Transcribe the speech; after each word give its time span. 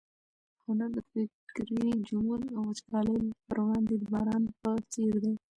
هنر 0.63 0.89
د 0.95 0.99
فکري 1.09 1.87
جمود 2.07 2.43
او 2.55 2.61
وچکالۍ 2.69 3.17
پر 3.47 3.57
وړاندې 3.63 3.95
د 3.97 4.03
باران 4.13 4.43
په 4.61 4.71
څېر 4.91 5.13
دی. 5.23 5.33